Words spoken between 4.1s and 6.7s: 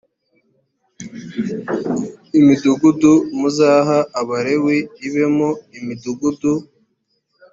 abalewi ibemo imidugudu